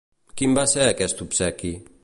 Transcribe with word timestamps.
Quin 0.41 0.55
va 0.59 0.63
ser 0.71 0.87
aquest 0.87 1.23
obsequi? 1.27 1.75